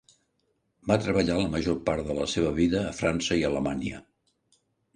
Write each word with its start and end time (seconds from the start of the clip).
Va 0.91 0.97
treballar 1.03 1.35
la 1.41 1.51
major 1.57 1.77
part 1.91 2.09
de 2.09 2.17
la 2.21 2.27
seva 2.33 2.55
vida 2.63 2.83
a 2.89 2.97
França 3.03 3.41
i 3.43 3.47
Alemanya. 3.51 4.05